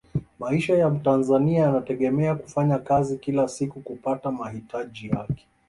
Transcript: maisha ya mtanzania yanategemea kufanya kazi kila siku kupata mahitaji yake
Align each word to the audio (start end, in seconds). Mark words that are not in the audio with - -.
maisha 0.39 0.77
ya 0.77 0.89
mtanzania 0.89 1.59
yanategemea 1.61 2.35
kufanya 2.35 2.79
kazi 2.79 3.17
kila 3.17 3.47
siku 3.47 3.81
kupata 3.81 4.31
mahitaji 4.31 5.07
yake 5.09 5.47